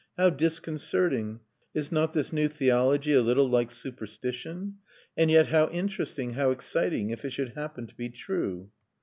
How 0.17 0.31
disconcerting! 0.31 1.41
Is 1.75 1.91
not 1.91 2.13
this 2.13 2.33
new 2.33 2.47
theology 2.47 3.13
a 3.13 3.21
little 3.21 3.47
like 3.47 3.69
superstition? 3.69 4.77
And 5.15 5.29
yet 5.29 5.49
how 5.49 5.69
interesting, 5.69 6.33
how 6.33 6.49
exciting, 6.49 7.11
if 7.11 7.23
it 7.23 7.29
should 7.29 7.49
happen 7.49 7.85
to 7.85 7.93
be 7.93 8.09
true! 8.09 8.71